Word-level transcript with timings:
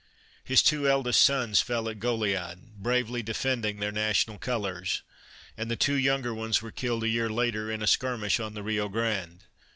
His 0.43 0.63
two 0.63 0.89
eldest 0.89 1.21
sons 1.23 1.61
fell 1.61 1.87
at 1.87 1.99
Goliad, 1.99 2.81
bravely 2.81 3.21
defending 3.21 3.79
their 3.79 3.91
national 3.91 4.39
colors, 4.39 5.03
and 5.55 5.69
the 5.69 5.75
two 5.75 5.93
younger 5.93 6.33
ones 6.33 6.59
were 6.59 6.71
killed 6.71 7.03
a 7.03 7.07
year 7.07 7.29
later 7.29 7.69
in 7.69 7.83
a 7.83 7.85
skirmish 7.85 8.39
on 8.39 8.55
the 8.55 8.63
Rio 8.63 8.89
Grande. 8.89 9.43